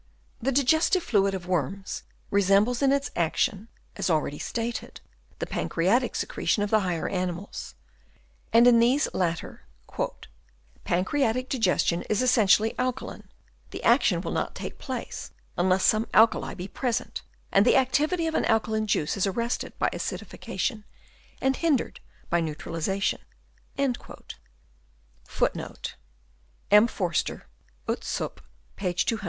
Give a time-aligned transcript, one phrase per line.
[0.41, 2.01] The digestive fluid of worms
[2.31, 4.99] resembles in its action, as already stated,
[5.37, 7.75] the pancreatic secretion of the higher animals;
[8.51, 9.61] and in these latter,"
[10.85, 13.29] pancreatic digestion is essentially "alkaline;
[13.69, 17.21] the action will not take place" unless some alkali be present;
[17.51, 20.83] and the" activity of an alkaline juice is arrested by" acidification,
[21.39, 23.21] and hindered by neutraliza Chap.
[23.77, 23.93] I.
[25.29, 25.51] CALCIFEROUS
[27.77, 29.19] GLANDS.